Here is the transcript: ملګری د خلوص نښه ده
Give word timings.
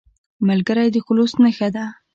ملګری 0.47 0.87
د 0.91 0.97
خلوص 1.05 1.31
نښه 1.43 1.67
ده 1.75 1.85